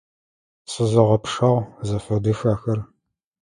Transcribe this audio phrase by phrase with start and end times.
[0.71, 2.79] Сызэгъэпшагъ, зэфэдых ахэр!